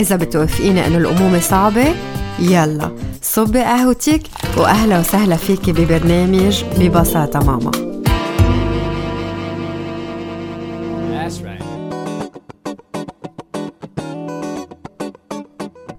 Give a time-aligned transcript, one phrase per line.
[0.00, 1.94] إذا بتوافقيني إنه الأمومة صعبة
[2.38, 2.90] يلا
[3.22, 4.22] صبي قهوتك
[4.56, 7.70] وأهلا وسهلا فيكي ببرنامج ببساطة ماما.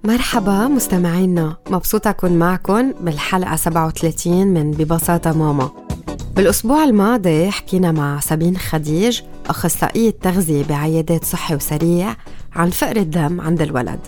[0.04, 5.70] مرحبا مستمعينا مبسوطة أكون معكم بالحلقة 37 من ببساطة ماما.
[6.36, 12.16] بالأسبوع الماضي حكينا مع سابين خديج أخصائية تغذية بعيادات صحي وسريع
[12.56, 14.00] عن فقر الدم عند الولد.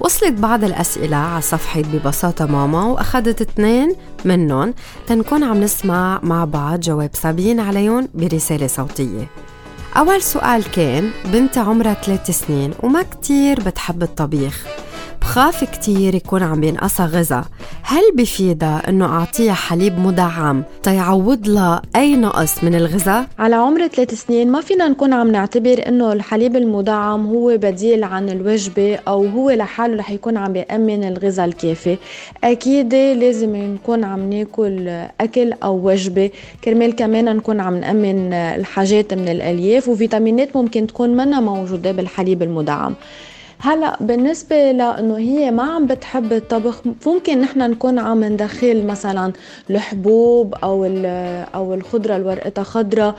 [0.00, 4.74] وصلت بعض الأسئلة على صفحة ببساطة ماما وأخذت اثنين منهم.
[5.06, 9.26] تنكون عم نسمع مع بعض جواب سابين عليهم برسالة صوتية.
[9.96, 14.66] أول سؤال كان بنت عمرها ثلاث سنين وما كتير بتحب الطبيخ.
[15.24, 17.44] بخاف كتير يكون عم بينقصها غذا.
[17.82, 24.14] هل بفيدها إنه أعطيها حليب مدعم تيعوض لها أي نقص من الغذاء؟ على عمر ثلاث
[24.14, 29.50] سنين ما فينا نكون عم نعتبر إنه الحليب المدعم هو بديل عن الوجبة أو هو
[29.50, 31.96] لحاله رح يكون عم بيأمن الغذاء الكافي.
[32.44, 34.88] أكيد لازم نكون عم ناكل
[35.20, 36.30] أكل أو وجبة.
[36.64, 42.94] كرمال كمان نكون عم نأمن الحاجات من الألياف وفيتامينات ممكن تكون منها موجودة بالحليب المدعم.
[43.64, 49.32] هلا بالنسبة لأنه هي ما عم بتحب الطبخ ممكن نحن نكون عم ندخل مثلا
[49.70, 50.84] الحبوب أو
[51.54, 53.16] أو الخضرة الورقتها خضرة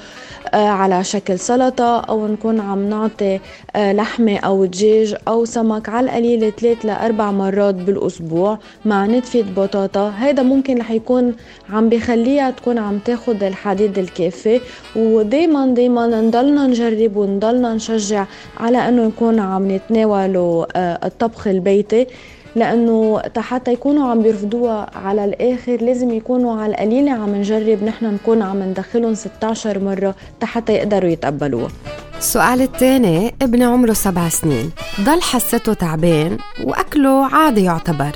[0.53, 3.39] آه، على شكل سلطة أو نكون عم نعطي
[3.75, 10.13] آه، لحمة أو دجاج أو سمك على القليل ثلاث لأربع مرات بالأسبوع مع نتفة بطاطا.
[10.19, 11.35] هيدا ممكن رح يكون
[11.69, 14.61] عم بخليها تكون عم تاخد الحديد الكافي.
[14.95, 18.25] ودايما دايما نضلنا نجرب ونضلنا نشجع
[18.57, 22.07] على إنه نكون عم نتناول يعملوا آه، الطبخ البيتي
[22.55, 28.41] لأنه حتى يكونوا عم بيرفضوها على الآخر لازم يكونوا على القليلة عم نجرب نحن نكون
[28.41, 31.69] عم ندخلهم 16 مرة حتى يقدروا يتقبلوها.
[32.17, 38.11] السؤال الثاني ابن عمره سبع سنين ضل حسته تعبان وأكله عادي يعتبر.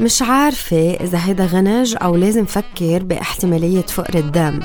[0.00, 4.60] مش عارفة إذا هيدا غنج أو لازم فكر بإحتمالية فقر الدم.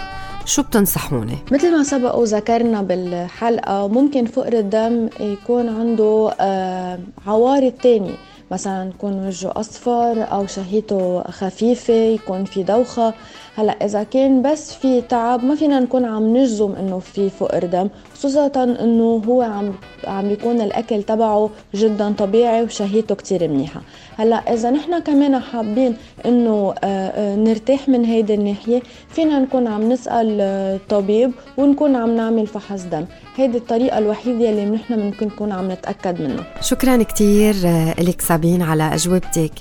[0.46, 8.16] شو بتنصحوني؟ مثل ما سبق وذكرنا بالحلقة ممكن فقر الدم يكون عنده آه، عوارض تانية
[8.51, 13.13] مثلا يكون وجهه أصفر أو شهيته خفيفة يكون في دوخة.
[13.56, 17.89] هلأ إذا كان بس في تعب ما فينا نكون عم نجزم إنه في فقر دم
[18.13, 19.73] خصوصا إنه هو عم
[20.07, 23.81] عم بيكون الأكل تبعه جدا طبيعي وشهيته كتير منيحة.
[24.17, 25.95] هلأ إذا نحن كمان حابين
[26.25, 32.47] إنه آه، آه، نرتاح من هيدي الناحية فينا نكون عم نسأل الطبيب ونكون عم نعمل
[32.47, 33.06] فحص دم.
[33.36, 38.62] هيدي الطريقة الوحيدة اللي نحن ممكن نكون عم نتأكد منه شكرا كتير آه، لك سابين
[38.62, 39.52] على أجوبتك.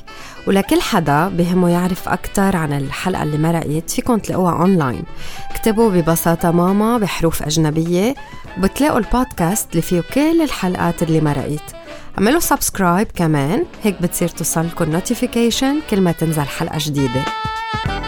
[0.46, 5.02] ولكل حدا بهمه يعرف أكثر عن الحلقة اللي مرقت فيكم تلاقوها أونلاين
[5.50, 8.14] اكتبوا ببساطة ماما بحروف أجنبية.
[8.58, 11.74] بتلاقوا البودكاست اللي فيه كل الحلقات اللي مرقت.
[12.18, 13.64] اعملوا subscribe كمان.
[13.82, 17.24] هيك بتصير توصلكم notification كل ما تنزل حلقة جديدة.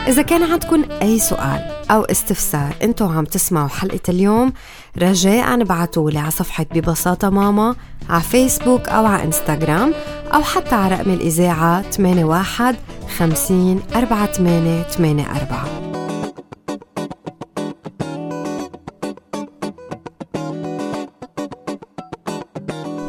[0.09, 2.75] إذا كان عندكم أي سؤال أو استفسار.
[2.83, 4.53] أنتوا عم تسمعوا حلقة اليوم.
[4.99, 7.75] رجاء ابعتوا لي على صفحة ببساطة ماما
[8.11, 9.95] على فيسبوك أو على إنستغرام
[10.35, 12.77] أو حتى على رقم الإذاعة 81
[13.19, 15.83] 50 48 84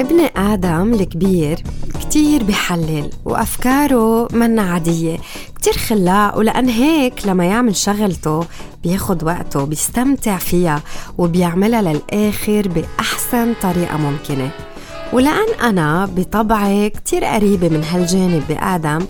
[0.01, 1.63] ابن آدم الكبير
[2.13, 5.18] كتير بحلل وأفكاره منا عادية.
[5.56, 8.46] كتير خلاق ولأن هيك لما يعمل شغلته
[8.84, 10.82] بياخد وقته بيستمتع فيها
[11.17, 14.49] وبيعملها للآخر بأحسن طريقة ممكنة.
[15.14, 19.05] ولأن أنا بطبعي كتير قريبة من هالجانب بآدم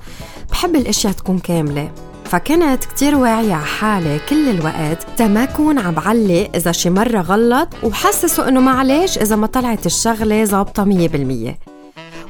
[0.51, 1.91] بحب الأشياء تكون كاملة.
[2.25, 7.21] فكنت كتير واعية على حالي كل الوقت تا ما كون عم بعلق إذا شي مرة
[7.21, 11.72] غلط وحسسه إنه معلش إذا ما طلعت الشغلة ظابطة مية بالمية.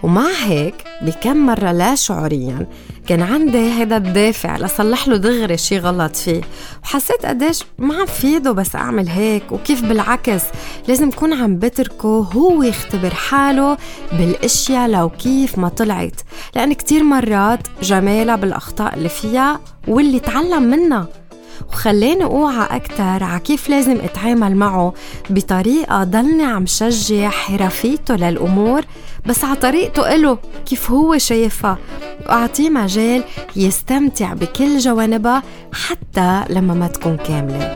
[0.03, 2.67] ومع هيك بكم مرة لا شعوريا
[3.07, 6.41] كان عندي هذا الدافع لصلح له دغري شي غلط فيه.
[6.83, 10.41] وحسيت قديش ما عم فيده بس أعمل هيك وكيف بالعكس
[10.87, 13.77] لازم كون عم بتركه هو يختبر حاله
[14.11, 16.21] بالأشياء لو كيف ما طلعت.
[16.55, 21.07] لأن كتير مرات جمالها بالأخطاء اللي فيها واللي تعلم منها.
[21.69, 24.93] وخلاني أوعى أكتر على كيف لازم أتعامل معه.
[25.29, 28.81] بطريقة ضلني عم شجع حرفيته للأمور
[29.25, 31.77] بس على طريقته إله كيف هو شايفها.
[32.25, 33.23] وأعطيه مجال
[33.55, 35.43] يستمتع بكل جوانبها
[35.73, 37.75] حتى لما ما تكون كاملة.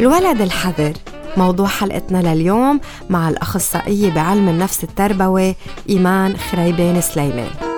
[0.00, 0.92] الولد الحذر
[1.36, 2.80] موضوع حلقتنا لليوم
[3.10, 5.56] مع الأخصائية بعلم النفس التربوي
[5.88, 7.69] إيمان خريبين سليمان.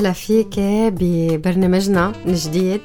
[0.00, 0.60] وسهلا فيك
[1.00, 2.80] ببرنامجنا الجديد.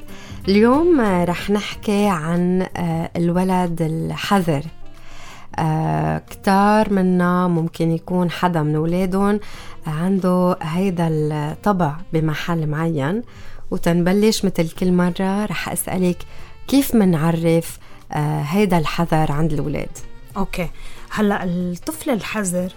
[0.48, 4.62] اليوم رح نحكي عن آه، الولد الحذر.
[5.58, 9.40] آه، كتار منا ممكن يكون حدا من ولادهم
[9.86, 13.22] عنده هيدا الطبع بمحل معين.
[13.70, 16.18] وتنبلش مثل كل مرة رح أسألك
[16.68, 17.78] كيف منعرف
[18.12, 19.98] آه، هيدا الحذر عند الولاد
[20.36, 20.68] أوكي.
[21.10, 22.72] هلأ الطفل الحذر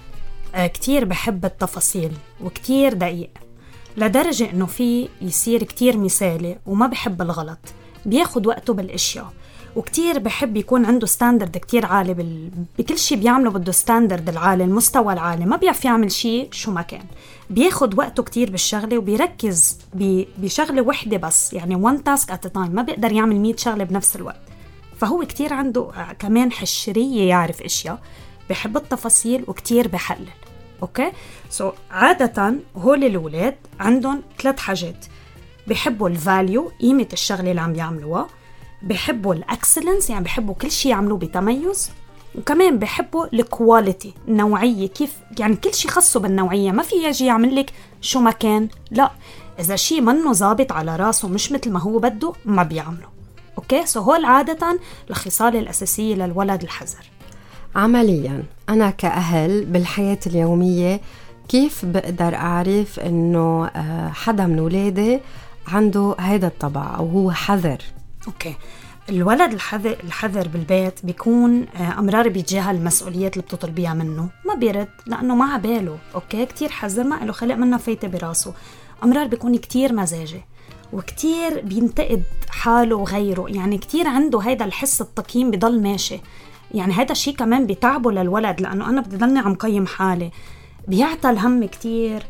[0.56, 2.12] كتير بحب التفاصيل
[2.44, 3.49] وكتير دقيق.
[3.98, 7.60] لدرجة إنه في يصير كتير مثالي وما بحب الغلط.
[8.06, 9.34] بياخد وقته بالأشياء.
[9.76, 12.50] وكتير بحب يكون عنده standard كتير عالي بال...
[12.80, 15.46] بكل شيء بيعمله بده standard العالي المستوى العالي.
[15.46, 17.06] ما بيعرف يعمل شيء شو ما كان.
[17.50, 20.24] بياخد وقته كتير بالشغلة وبيركز ب...
[20.38, 21.54] بشغلة وحدة بس.
[21.54, 24.42] يعني one task at a time ما بيقدر يعمل 100 شغلة بنفس الوقت.
[24.98, 28.00] فهو كتير عنده كمان حشرية يعرف أشياء.
[28.50, 30.28] بحب التفاصيل وكتير بحلل
[30.82, 35.06] okay؟ so, عادة هول الاولاد عندهم ثلاث حاجات.
[35.68, 38.28] بحبوا ال value قيمة الشغلة اللي عم يعملوها.
[38.82, 41.92] بحبوا ال excellence يعني بحبوا كل شيء يعملوه بتميز.
[42.36, 46.72] وكمان بحبوا ال quality النوعية كيف يعني كل شيء خصه بالنوعية.
[46.72, 49.12] ما في يجي يعمل لك شو ما كان لا.
[49.60, 53.08] إذا شيء منه ظابط على راسه مش مثل ما هو بده ما بيعمله.
[53.58, 54.80] okay؟ so هول عادة
[55.10, 57.06] الخصال الأساسية للولد الحذر.
[57.76, 58.44] عمليا.
[58.70, 61.02] أنا كأهل بالحياة اليومية
[61.48, 65.20] كيف بقدر أعرف إنه آه، حدا من ولادي
[65.68, 67.82] عنده هذا الطبع أو هو حذر؟
[68.28, 68.56] okay.
[69.10, 74.30] الولد الحذر الحذر بالبيت بيكون آه، أمرار بيتجاهل المسؤوليات اللي بتطلبيها منه.
[74.48, 78.54] ما بيرد لأنه ما عباله okay؟ كتير حذر ما له خلق منها فايتة براسه.
[79.04, 80.42] أمرار بيكون كتير مزاجي.
[80.94, 83.46] وكتير بينتقد حاله وغيره.
[83.50, 86.20] يعني كتير عنده هيدا الحس التقييم بضل ماشي.
[86.74, 90.32] يعني هذا الشيء كمان بتعبه للولد لأنه أنا بدي ضلني عم قيم حالي.
[90.88, 92.24] بيعطى الهم كتير.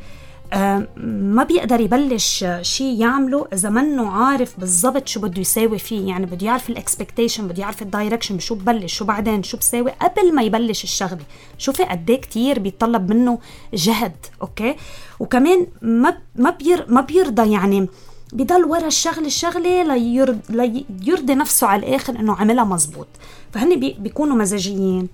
[1.04, 6.08] ما بيقدر يبلش شيء يعمله إذا منه عارف بالضبط شو بده يساوي فيه.
[6.08, 9.92] يعني بده يعرف ال expectation بده يعرف ال direction بشو ببلش شو بعدين شو بساوي
[9.92, 11.24] قبل ما يبلش الشغلة.
[11.58, 13.40] شوفي قد إيه كثير بيتطلب منه
[13.74, 14.76] جهد okay؟
[15.20, 17.88] وكمان ما ما بير ما بيرضى يعني
[18.34, 23.08] بضل ورا الشغله الشغله ليرضي, ليرضي نفسه على الآخر إنه عملها مزبوط
[23.54, 25.10] فهن بيكونوا مزاجيين.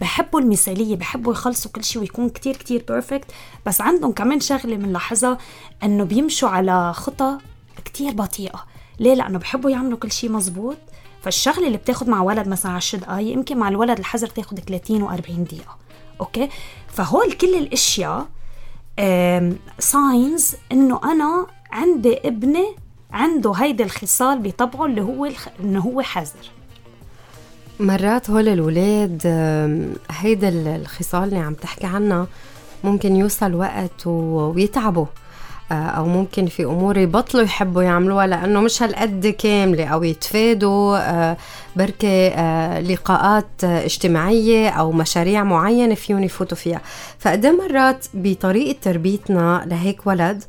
[0.00, 3.30] بحبوا المثالية بحبوا يخلصوا كل شيء ويكون كتير كتير perfect
[3.66, 5.38] بس عندهم كمان شغلة بنلاحظها
[5.82, 7.38] إنه بيمشوا على خطى
[7.84, 8.64] كتير بطيئة.
[9.00, 10.76] ليه؟ لأنه بحبوا يعملوا كل شيء مزبوط
[11.22, 15.30] فالشغلة اللي بتاخد مع ولد مثلا 10 دقائق يمكن مع الولد الحذر تاخد 30 و40
[15.30, 15.76] دقيقة.
[16.20, 16.48] Okay؟
[16.88, 18.26] فهول كل الأشياء
[19.78, 22.66] signs إنه أنا عندي ابني
[23.10, 25.48] عنده هيدي الخصال بطبعه اللي هو الخ...
[25.60, 26.50] إنه هو حذر.
[27.80, 29.26] مرات هول الولاد
[30.10, 32.26] هيدا الخصال اللي عم تحكي عنها
[32.84, 35.06] ممكن يوصل وقت ويتعبوا
[35.72, 41.36] آه، أو ممكن في أمور يبطلوا يحبوا يعملوها لأنه مش هالقد كاملة أو يتفادوا آه،
[41.76, 46.80] بركة آه، لقاءات اجتماعية أو مشاريع معينة فيهم يفوتوا فيها.
[47.18, 50.44] فقد إيه مرات بطريقة تربيتنا لهيك ولد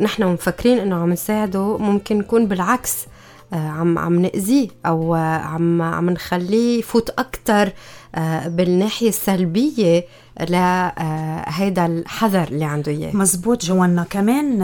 [0.00, 3.06] نحن مفكرين إنه عم نساعده ممكن نكون بالعكس
[3.52, 7.72] آه، عم عم نأذيه أو عم عم نخليه يفوت أكثر
[8.14, 10.04] آه، بالناحية السلبية
[10.40, 13.16] لهيدا آه، الحذر اللي عنده إياه.
[13.16, 14.58] مزبوط جوانا كمان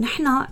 [0.00, 0.46] نحن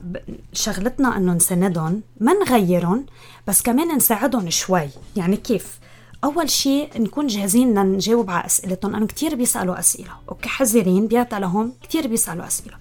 [0.53, 3.07] شغلتنا إنه نسندهم ما نغيرهم
[3.47, 4.89] بس كمان نساعدهم شوي.
[5.17, 5.79] يعني كيف؟
[6.25, 8.93] أول شيء نكون جاهزين نجاوب على أسئلتهم.
[8.93, 12.75] لأنه كثير بيسألوا أسئلة okay؟ حذرين بطبعهم كثير بيسألوا أسئلة.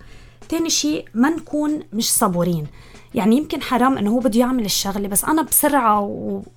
[0.51, 2.67] تاني شيء ما نكون مش صبورين
[3.15, 5.99] يعني يمكن حرام إنه هو بده يعمل الشغلة بس أنا بسرعة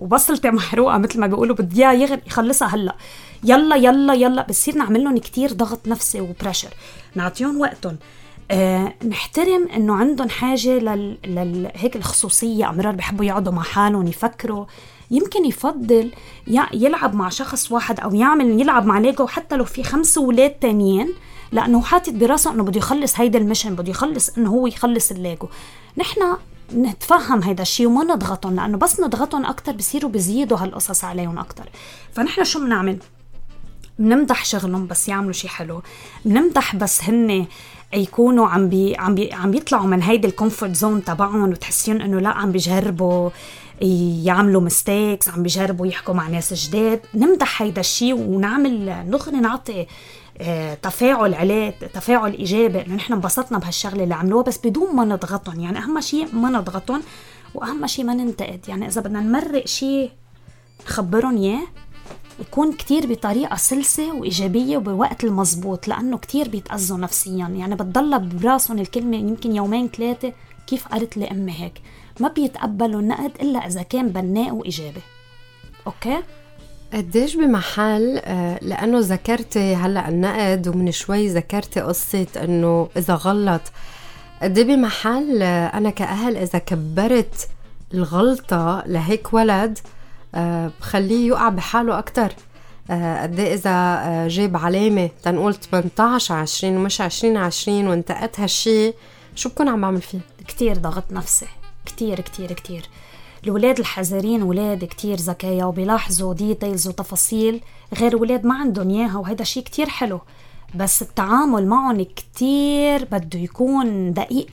[0.01, 2.97] وبصلتي محروقة مثل ما بيقولوا بدي إياه يخلصها هلأ.
[3.45, 6.69] يلا يلا يلا بصير نعمل لهم كثير ضغط نفسي و pressure
[7.15, 7.97] نعطيهم وقتهم.
[8.51, 11.19] آه نحترم إنه عندهم حاجة لل...
[11.27, 11.71] لل...
[11.75, 14.65] هيك الخصوصية أمرار بحبوا يقعدوا مع حالهم يفكروا.
[15.11, 16.11] يمكن يفضل
[16.73, 21.15] يلعب مع شخص واحد أو يعمل يلعب مع ليجو حتى لو في خمس أولاد تانيين.
[21.55, 25.49] لأنه حاطط براسه إنه بده يخلص هيدا المشن بده يخلص إنه هو يخلص الليجو.
[25.99, 26.21] نحن
[26.75, 31.69] نتفهم هيدا الشيء وما نضغطهم لأنه بس نضغطهم أكثر بصيروا بزيدوا هالقصص عليهم أكثر
[32.13, 32.99] فنحن شو بنعمل؟
[33.99, 35.83] بنمدح شغلهم بس يعملوا شيء حلو.
[36.25, 37.47] بنمدح بس هن
[37.95, 42.21] يكونوا عم بي عم بي عم بيطلعوا من هيدي ال comfort zone تبعهم وتحسي إنه
[42.21, 43.31] لا عم بيجربوا
[44.25, 47.01] يعملوا mistakes عم بيجربوا يحكوا مع ناس جداد.
[47.15, 49.87] نمدح هيدا الشيء ونعمل يعني نعطي
[50.83, 52.81] تفاعل عليه تفاعل إيجابي.
[52.81, 55.61] انه نحن انبسطنا بهالشغلة اللي عملوها بس بدون ما نضغطهم.
[55.61, 57.03] يعني أهم شيء ما نضغطهم
[57.55, 58.61] وأهم شيء ما ننتقد.
[58.69, 60.11] يعني إذا بدنا نمرق شيء
[60.87, 61.67] نخبرهم إياه
[62.41, 67.49] يكون كتير بطريقة سلسة وإيجابية وبوقت المزبوط لأنه كتير بيتأذوا نفسيا.
[67.49, 70.33] يعني بتضل براسهم الكلمة يمكن يومين ثلاثة
[70.67, 71.83] كيف قالت لي أمي هيك؟
[72.21, 75.01] ما بيتقبلوا النقد إلا إذا كان بناء وإيجابي.
[75.87, 76.23] أوكي؟
[76.95, 83.63] قديش بمحل آه، لأنه ذكرتي هلأ النقد ومن شوي ذكرتي قصة إنه إذا غلط.
[84.43, 87.49] قد إيه بمحل آه، أنا كأهل إذا كبرت
[87.95, 89.79] الغلطة لهيك ولد
[90.35, 92.33] آه، بخليه يقع بحاله أكتر.
[92.91, 98.93] قد إيه إذا جاب علامة تنقول 18 20 ومش 20 20 وانتقدت هالشي
[99.35, 101.47] شو بكون عم بعمل فيه؟ كتير ضغط نفسي.
[101.87, 102.89] كتير كتير كتير.
[103.45, 107.61] الولاد الحذرين ولاد كتير ذكية وبيلاحظوا ديتيلز وتفاصيل
[107.95, 110.21] غير ولاد ما عندهم إياها وهذا شيء كتير حلو.
[110.75, 114.47] بس التعامل معهم كتير بده يكون دقيق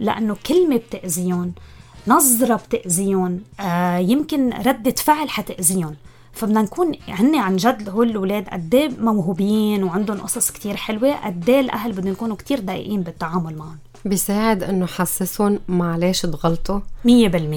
[0.00, 1.52] لأنه كلمة بتأذيهم
[2.08, 5.96] نظرة بتأذيهم آه يمكن ردة فعل حتأذيهم.
[6.32, 11.48] فبدنا نكون هن عن جد هول الأولاد قد إيه موهوبين وعندهم قصص كتير حلوة قد
[11.50, 13.78] إيه الأهل بدهم يكونوا كتير دقيقين بالتعامل معهم.
[14.08, 16.82] بيساعد إنه حسسهم معلش تغلطوا 100%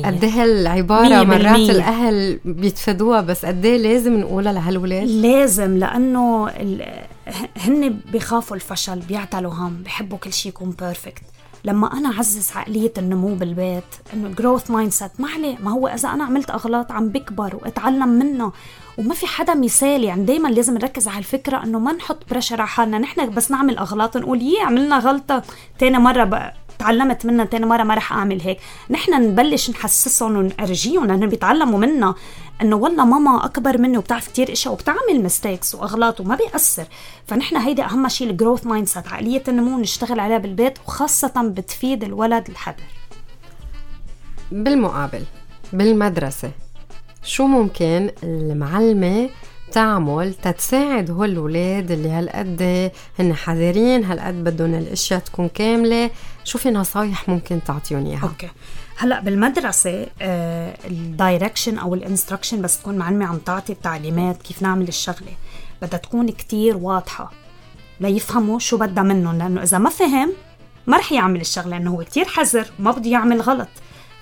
[0.05, 6.49] قد إيه هالعبارة مرات الأهل بيتفادوها بس قد إيه لازم نقولها لهالولاد؟ لازم لأنه
[7.57, 11.23] هن بيخافوا الفشل بيعتلوا هم بحبوا كل شيء يكون perfect
[11.65, 15.57] لما أنا اعزز عقلية النمو بالبيت إنه growth mindset ما عليه.
[15.63, 18.51] ما هو إذا أنا عملت أغلاط عم بكبر واتعلم منه
[18.97, 22.67] وما في حدا مثالي يعني دائما لازم نركز على الفكرة إنه ما نحط pressure على
[22.67, 22.99] حالنا.
[22.99, 25.43] نحن بس نعمل أغلاط نقول يي عملنا غلطة.
[25.79, 28.57] تاني مرة بقى تعلمت منها تاني مرة ما رح أعمل هيك.
[28.89, 32.15] نحن نبلش نحسسهم ونرجيهم لأنهم بيتعلموا منا
[32.61, 36.85] إنه والله ماما أكبر مني وبتعرف كتير إشياء وبتعمل mistakes وأغلاط وما بيأثر.
[37.27, 42.49] فنحن هيدي أهم شيء ال growth mindset عقلية النمو نشتغل عليها بالبيت وخاصة بتفيد الولد
[42.49, 42.83] الحذر.
[44.51, 45.23] بالمقابل
[45.73, 46.51] بالمدرسة
[47.23, 49.29] شو ممكن المعلمة
[49.71, 56.09] تعمل تتساعد هول الولاد اللي هالقد هن حذرين هالقد بدهم الأشياء تكون كاملة.
[56.43, 58.23] شو في نصايح ممكن تعطيهم إياها.
[58.23, 58.49] Okay.
[58.97, 64.61] هلأ بالمدرسة آه ال direction أو ال instruction بس تكون معلمة عم تعطي التعليمات كيف
[64.61, 65.31] نعمل الشغلة.
[65.81, 67.31] بدها تكون كتير واضحة
[67.99, 70.33] ليفهموا شو بدها منهم لأنه إذا ما فهم
[70.87, 73.69] ما رح يعمل الشغلة لأنه هو كتير حذر وما بده يعمل غلط.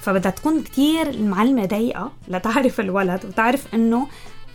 [0.02, 4.08] فبدها تكون كتير المعلمة دقيقة لتعرف الولد وتعرف إنه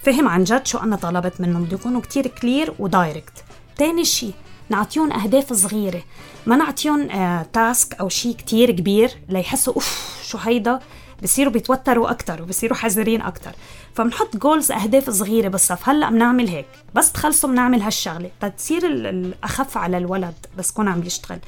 [0.04, 1.64] فهم عن جد شو أنا طلبت منهم.
[1.64, 3.44] بده يكونوا كتير clear و direct
[3.76, 4.32] تاني شيء
[4.68, 6.02] نعطيهم أهداف صغيرة.
[6.46, 10.80] ما نعطيهم آه task أو شيء كتير كبير ليحسوا أوف شو هيدا؟
[11.22, 13.52] بصيروا بيتوتروا أكثر وبصيروا حذرين أكثر
[13.94, 15.88] فبنحط goals أهداف صغيرة بالصف.
[15.88, 16.66] هلأ بنعمل هيك.
[16.94, 18.30] بس تخلصوا بنعمل هالشغلة.
[18.40, 21.38] تتصير أخف على الولد بس كون عم يشتغل.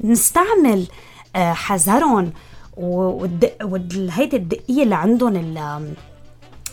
[0.00, 0.86] نستعمل
[1.36, 2.32] آه حذرهم
[2.76, 5.36] وهيدي الدقة اللي عندهم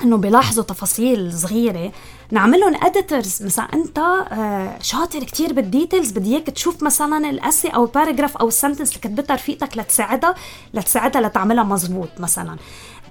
[0.06, 1.92] إنه بيلاحظوا تفاصيل صغيرة.
[2.32, 7.68] نعملهم editors مثلا أنت آه، شاطر كتير بال details بدي إياك تشوف مثلا ال essay
[7.68, 10.36] أو ال paragraph أو ال sentence اللي كتبتها رفيقتك لتساعدها
[10.74, 12.58] لتساعدها لتعملها مزبوط مثلا.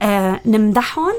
[0.02, 1.14] آه، نمدحهم.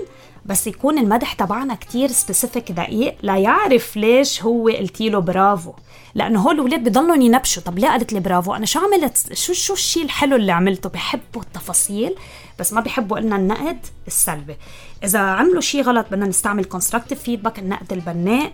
[0.46, 5.74] بس يكون المدح تبعنا كتير specific دقيق ليعرف ليش هو قلتي له برافو.
[6.16, 7.64] لأنه هول الاولاد بضلهم ينبشوا.
[7.64, 11.42] طب ليه قالت لي برافو؟ أنا شو عملت؟ شو شو الشيء الحلو اللي عملته؟ بحبوا
[11.42, 12.16] التفاصيل.
[12.60, 14.56] بس ما بحبوا قلنا النقد السلبي.
[15.04, 18.52] إذا عملوا شيء غلط بدنا نستعمل constructive feedback النقد البناء.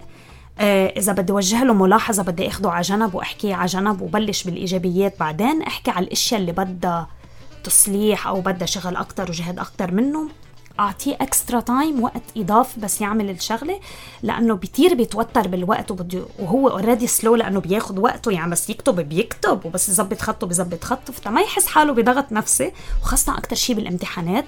[0.59, 5.19] آه إذا بدي اوجه له ملاحظة بدي أخده على جنب واحكيه على جنب وبلش بالإيجابيات
[5.19, 7.07] بعدين أحكي على الأشياء اللي بدها
[7.63, 10.29] تصليح أو بدها شغل أكثر وجهد أكثر منه.
[10.79, 13.79] أعطيه extra time وقت إضافي بس يعمل الشغلة
[14.23, 19.65] لأنه كثير بيتوتر بالوقت وبده وهو already slow لأنه بياخذ وقته يعني بس يكتب بيكتب
[19.65, 24.45] وبس يظبط خطه بيظبط خطه فما يحس حاله بضغط نفسي وخاصة أكثر شيء بالامتحانات.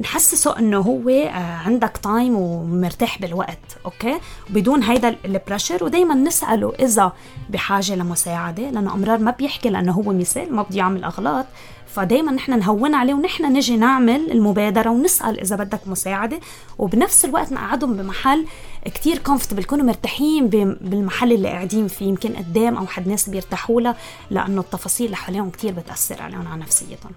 [0.00, 4.18] نحسسه إنه هو آه، عندك time ومرتاح بالوقت okay؟
[4.50, 7.12] بدون هيدا ال pressure ودائما نسأله إذا
[7.50, 11.46] بحاجة لمساعدة لأنه أمرار ما بيحكي لأنه هو مثالي ما بده يعمل أغلاط.
[11.86, 16.40] فدايما نحن نهون عليه ونحن نجي نعمل المبادرة ونسأل إذا بدك مساعدة.
[16.78, 18.46] وبنفس الوقت نقعدهم بمحل
[18.84, 23.94] كتير كومفتبل يكونوا مرتاحين بالمحل اللي قاعدين فيه يمكن قدام أو حد ناس بيرتاحوا له
[24.30, 27.12] لأنه التفاصيل اللي حواليهم كتير بتأثر عليهم على نفسيتهم.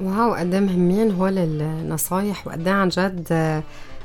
[0.00, 3.26] واو قد مهمين هول النصايح وقد عن جد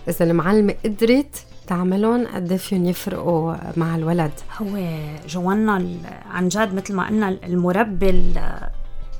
[0.07, 4.31] إذا المعلمه قدرت تعملون قد فيهم يفرقوا مع الولد.
[4.61, 5.85] هو جوانا
[6.31, 8.33] عن جد مثل ما قلنا المربي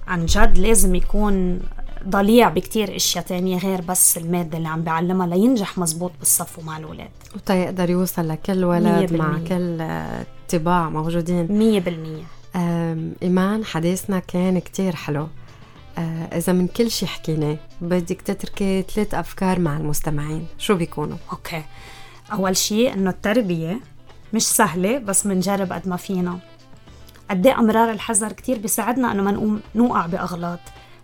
[0.08, 1.60] عن جد لازم يكون
[2.08, 7.10] ضليع بكتير أشياء تانية غير بس المادة اللي عم بيعلمها لينجح مزبوط بالصف ومع الولاد
[7.36, 9.84] وتيقدر يوصل لكل ولد مع كل
[10.50, 11.48] طباع موجودين.
[11.52, 12.24] مية بالمية.
[13.24, 15.28] إيمان حديثنا كان كتير حلو.
[16.34, 20.48] إذا من كل شي حكيناه بدك تتركي ثلاث أفكار مع المستمعين.
[20.58, 21.64] شو بيكونوا؟ أوكي.
[22.34, 23.80] أول شي إنه التربية
[24.34, 26.40] مش سهلة بس منجرب قد ما فينا.
[27.30, 30.60] قد إيه أمرار الحذر كتير بيساعدنا إنه ما نقوم نوقع بأغلاط.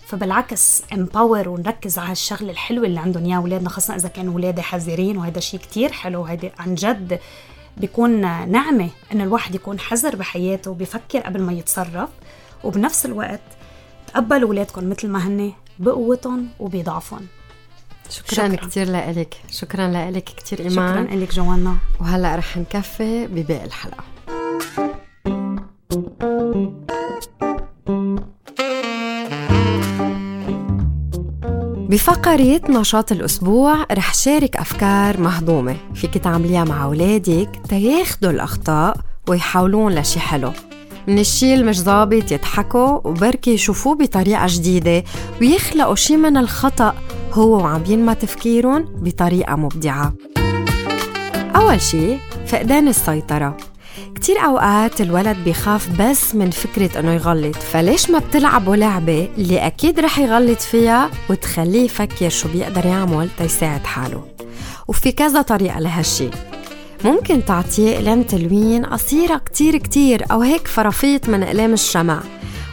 [0.07, 5.17] فبالعكس امباور ونركز على الشغله الحلوة اللي عندهم إياها أولادنا خاصة إذا كانوا أولادي حذرين
[5.17, 6.21] وهذا شيء كتير حلو.
[6.21, 7.19] وهيدي عن جد
[7.77, 12.09] بيكون نعمة إنه الواحد يكون حذر بحياته وبيفكر قبل ما يتصرف.
[12.63, 13.41] وبنفس الوقت
[14.07, 17.27] تقبلوا اولادكم مثل ما هن بقوتهم وبضعفهم.
[18.09, 18.67] شكرا, شكرا.
[18.67, 21.05] كثير لك شكرا لك كثير إيمان.
[21.05, 21.75] شكرا لك جوانا.
[22.01, 24.03] وهلأ رح نكفي بباقي الحلقة.
[31.89, 35.77] بفقرة نشاط الأسبوع رح شارك أفكار مهضومة.
[35.95, 38.97] فيك تعمليها مع أولادك تياخدوا الأخطاء
[39.27, 40.51] ويحاولون لشي حلو.
[41.07, 45.03] من الشي اللي مش ظابط يضحكوا وبركي يشوفوه بطريقة جديدة
[45.41, 46.95] ويخلقوا شي من الخطأ
[47.33, 50.13] هو وعم ينمى تفكيرهم بطريقة مبدعة.
[51.55, 53.57] أول شي فقدان السيطرة.
[54.15, 59.99] كتير أوقات الولد بيخاف بس من فكرة إنه يغلط فليش ما بتلعبوا لعبة اللي أكيد
[59.99, 64.23] رح يغلط فيها وتخليه يفكر شو بيقدر يعمل تيساعد حاله؟
[64.87, 66.29] وفي كذا طريقة لهالشي.
[67.05, 72.23] ممكن تعطيه أقلام تلوين قصيرة كتير كتير أو هيك فرافيط من أقلام الشمع.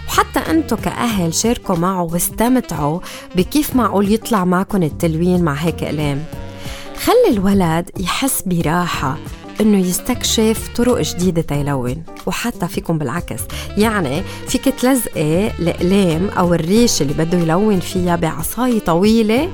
[0.08, 3.00] وحتى أنتو كأهل شاركوا معه واستمتعوا
[3.36, 6.24] بكيف معقول يطلع معكم التلوين مع هيك أقلام
[7.04, 9.18] خلي الولد يحس براحة
[9.60, 12.02] إنه يستكشف طرق جديدة تيلون.
[12.26, 13.40] وحتى فيكم بالعكس.
[13.76, 19.48] يعني فيك تلزقي الاقلام أو الريش اللي بده يلون فيها بعصايه طويلة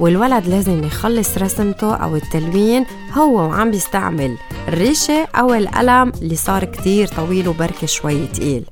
[0.00, 4.36] والولد لازم يخلص رسمته أو التلوين هو وعم بيستعمل
[4.68, 8.64] الريشة أو القلم اللي صار كتير طويل وبركة شوي تقيل.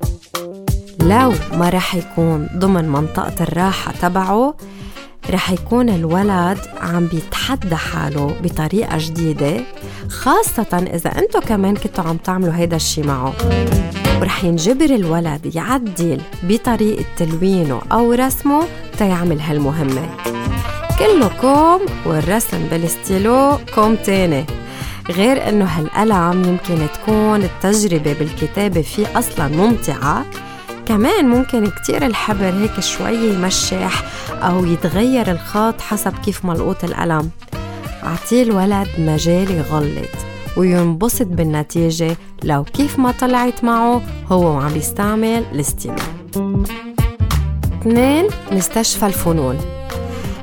[1.01, 4.55] لو ما رح يكون ضمن منطقة الراحة تبعه
[5.31, 9.61] رح يكون الولد عم بيتحدى حاله بطريقة جديدة
[10.09, 13.35] خاصة إذا أنتو كمان كنتوا عم تعملوا هيدا الشي معه.
[14.21, 18.63] ورح ينجبر الولد يعدل بطريقة تلوينه أو رسمه
[18.99, 20.09] تيعمل هالمهمة.
[20.99, 24.45] كله كوم والرسم بالستيلو كوم تاني.
[25.11, 30.25] غير إنه هالقلم يمكن تكون التجربة بالكتابة فيه أصلا ممتعة.
[30.87, 34.03] كمان ممكن كتير الحبر هيك شوي يمشح
[34.33, 37.31] أو يتغير الخط حسب كيف ملقوط القلم.
[38.05, 40.11] أعطيه الولد مجال يغلط
[40.57, 42.17] وينبسط بالنتيجة.
[42.45, 45.97] لو كيف ما طلعت معه هو وعم يستعمل الستيلو
[47.83, 49.84] اثنين مستشفى الفنون.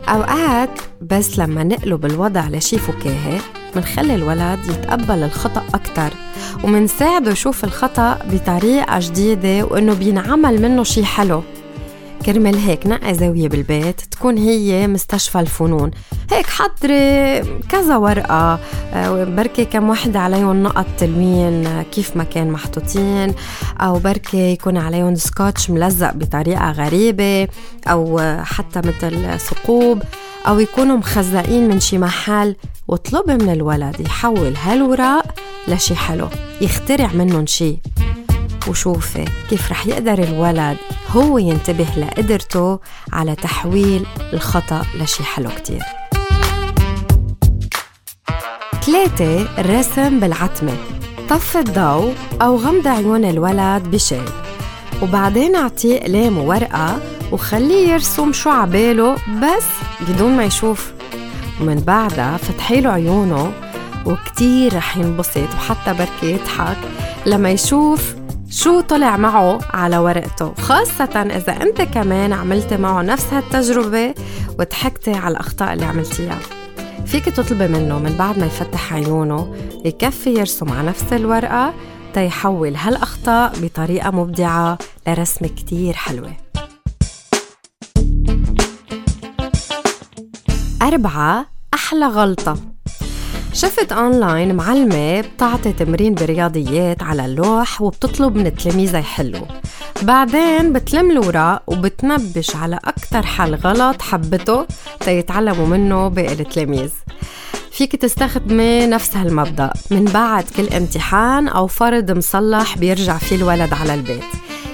[0.10, 0.70] أوقات
[1.02, 3.40] بس لما نقلب الوضع لشي فكاهي
[3.76, 6.10] منخلي الولد يتقبل الخطأ أكتر
[6.64, 11.44] ومنساعده يشوف الخطأ بطريقة جديدة وإنه بينعمل منه شي حلو.
[12.26, 15.92] كرمال هيك نقي زاوية بالبيت تكون هي مستشفى الفنون.
[16.32, 18.60] هيك حضري كذا ورقة
[18.94, 23.34] آه، بركي كم وحدة عليهم نقط تلوين كيف ما كان محطوطين
[23.82, 27.48] أو بركي يكون عليهم سكوتش ملزق بطريقة غريبة
[27.88, 30.02] أو حتى مثل ثقوب
[30.48, 32.56] أو يكونوا مخزقين من شي محل
[32.88, 35.26] واطلبي من الولد يحول هالوراق
[35.68, 36.28] لشي حلو
[36.62, 37.78] يخترع منهم شي.
[38.68, 40.78] وشوفي كيف رح يقدر الولد
[41.10, 42.80] هو ينتبه لقدرته
[43.14, 45.82] على تحويل الخطأ لشي حلو كتير.
[48.86, 50.74] ثلاثة الرسم بالعتمة.
[51.30, 54.26] طفي الضوء أو غمض عيون الولد بشيء.
[55.02, 57.00] وبعدين أعطيه قلم وورقة
[57.32, 59.66] وخليه يرسم شو عباله بس
[60.10, 60.92] بدون ما يشوف.
[61.62, 63.52] ومن بعدها فتحي له عيونه
[64.06, 66.78] وكتير رح ينبسط وحتى بركي يضحك
[67.26, 68.16] لما يشوف
[68.52, 74.14] شو طلع معه على ورقته؟ خاصة إذا أنت كمان عملت معه نفس هالتجربة
[74.60, 76.40] وضحكتي على الأخطاء اللي عملتيها.
[77.06, 81.74] فيك تطلبي منه من بعد ما يفتح عيونه يكفي يرسم على نفس الورقة
[82.14, 86.34] تيحول هالأخطاء بطريقة مبدعة لرسمة كتير حلوة.
[90.82, 92.58] أربعة أحلى غلطة.
[93.54, 99.46] شفت أونلاين معلمة بتعطي تمرين برياضيات على اللوح وبتطلب من التلاميذ يحلوا.
[100.02, 104.66] بعدين بتلم الوراق وبتنبش على أكتر حل غلط حبته
[105.00, 106.90] تيتعلموا منه باقي التلاميذ.
[107.72, 109.74] فيك تستخدمي نفس هالمبدأ.
[109.92, 114.24] من بعد كل امتحان أو فرض مصلح بيرجع فيه الولد على البيت.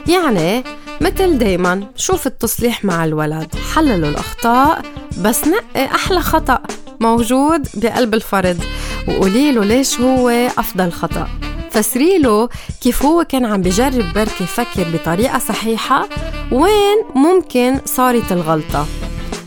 [0.07, 0.63] يعني
[1.01, 4.81] مثل دايما شوف التصليح مع الولد حللوا الأخطاء
[5.21, 6.59] بس نقي أحلى خطأ.
[6.99, 8.63] موجود بقلب الفرض
[9.07, 11.27] وقولي له ليش هو أفضل خطأ.
[11.71, 12.49] فسري له
[12.81, 16.07] كيف هو كان عم بجرب بركي يفكر بطريقة صحيحة
[16.51, 18.85] وين ممكن صارت الغلطة.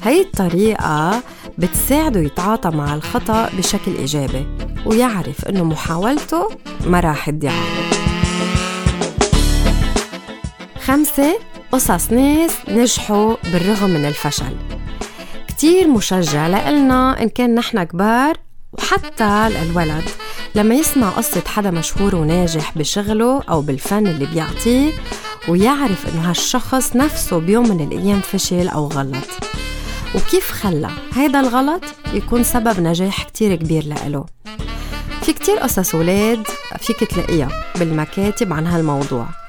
[0.03, 1.23] هي الطريقة
[1.59, 4.47] بتساعده يتعاطى مع الخطأ بشكل إيجابي
[4.87, 6.49] ويعرف إنه محاولته
[6.87, 7.53] ما راح تضيع.
[10.85, 11.39] خمسة
[11.73, 14.57] قصص ناس نجحوا بالرغم من الفشل.
[15.61, 18.37] كتير مشجع لإلنا إن كان نحن كبار
[18.73, 20.05] وحتى الولد.
[20.55, 24.93] لما يسمع قصة حدا مشهور وناجح بشغله أو بالفن اللي بيعطيه
[25.49, 29.29] ويعرف إنه هالشخص نفسه بيوم من الأيام فشل أو غلط.
[30.15, 34.25] وكيف خلى؟ هيدا الغلط يكون سبب نجاح كتير كبير لإله.
[35.23, 36.43] في كتير قصص ولاد
[36.79, 39.40] فيك تلاقيها بالمكاتب عن هالموضوع.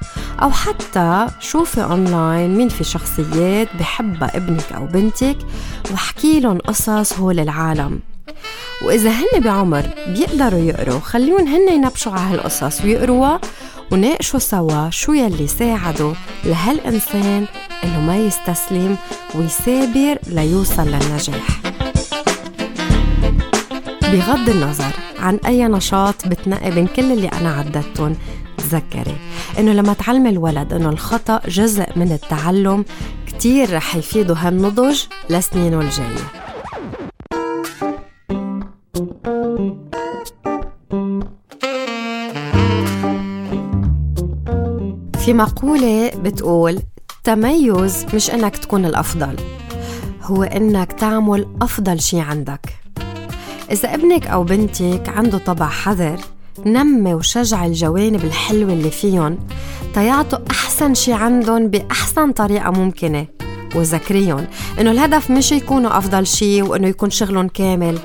[0.42, 5.36] أو حتى شوفي أونلاين مين في شخصيات بحبها ابنك أو بنتك
[5.90, 8.00] واحكي لهم قصص هول العالم
[8.82, 13.40] وإذا هن بعمر بيقدروا يقروا خليهم هن ينبشوا على هالقصص ويقروها
[13.92, 16.14] وناقشوا سوا شو يلي ساعدوا
[16.44, 17.46] لهالإنسان
[17.84, 18.96] إنه ما يستسلم
[19.34, 21.60] ويثابر ليوصل للنجاح.
[24.02, 28.16] بغض النظر عن أي نشاط بتنقي بين كل اللي أنا عددتهم
[28.58, 29.16] تذكري.
[29.58, 32.84] إنه لما تعلمي الولد إنه الخطأ جزء من التعلم
[33.26, 36.42] كتير رح يفيده هالنضج لسنينه الجاية.
[45.18, 46.82] في مقولة بتقول
[47.16, 49.36] التميز مش إنك تكون الأفضل
[50.22, 52.74] هو إنك تعمل أفضل شي عندك.
[53.70, 56.20] إذا ابنك أو بنتك عنده طبع حذر
[56.66, 59.38] نمي وشجع الجوانب الحلوة اللي فيهم
[59.94, 63.26] تيعطوا أحسن شي عندهم بأحسن طريقة ممكنة.
[63.74, 64.46] وذكريهم
[64.80, 67.98] إنه الهدف مش يكونوا أفضل شي وإنه يكون شغلهم كامل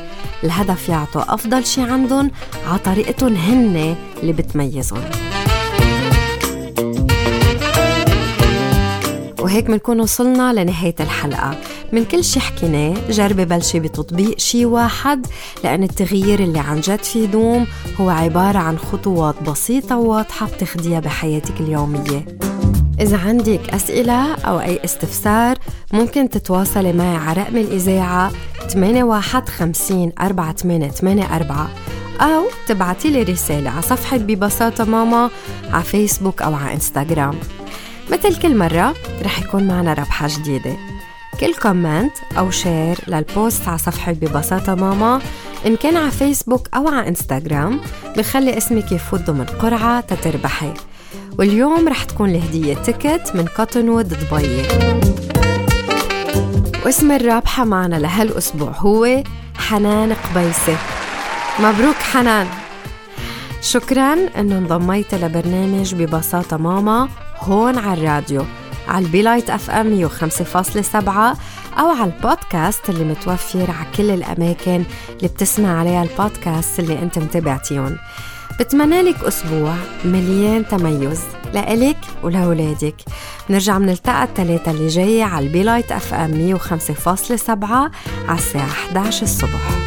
[0.44, 2.32] الهدف يعطوا أفضل شي عندهم
[2.68, 5.02] على طريقتهم هن اللي بتميزهم.
[9.40, 11.58] وهيك بنكون وصلنا لنهاية الحلقة.
[11.92, 15.28] من كل شي حكيناه جربي بلشي بتطبيق شي واحد
[15.64, 17.68] لأن التغيير اللي عن جد فيه دوم
[18.02, 22.26] هو عبارة عن خطوات بسيطة وواضحة بتاخديها بحياتك اليومية.
[23.00, 25.58] إذا عندك أسئلة أو أي استفسار
[25.94, 28.32] ممكن تتواصلي معي على رقم الإذاعة
[28.70, 31.68] 8150 4884
[32.22, 35.30] أو تبعتي لي رسالة على صفحة ببساطة ماما
[35.70, 37.36] على فيسبوك أو على إنستغرام.
[38.12, 40.97] مثل كل مرة رح يكون معنا رابحة جديدة.
[41.40, 45.22] كل comment أو share لل post على صفحة ببساطة ماما.
[45.66, 47.80] إن كان على فيسبوك أو على إنستغرام
[48.18, 50.74] بخلي اسمك يفوت ضمن قرعة تتربحي.
[51.40, 54.62] واليوم رح تكون الهدية ticket من Cottonwood دبي.
[56.86, 59.24] واسم الرابحة معنا لهالأسبوع هو
[59.58, 60.78] حنان قبيسة
[61.60, 62.48] مبروك حنان.
[63.62, 68.46] شكرا إنه انضميت لبرنامج ببساطة ماما هون على الراديو.
[68.88, 70.96] على البيلايت FM 105.7
[71.80, 77.98] أو على البودكاست اللي متوفر على كل الأماكن اللي بتسمع عليها البودكاست اللي أنت متابعتيهم.
[78.60, 79.74] بتمنى لك أسبوع
[80.06, 81.22] مليان تميز
[81.54, 82.96] لإلك ولأولادك.
[83.50, 87.92] نرجع بنلتقى الثلاثة اللي جاية على البيلايت FM 105.7
[88.28, 89.87] على الساعة 11 الصبح.